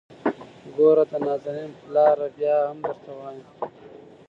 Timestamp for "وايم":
3.19-3.45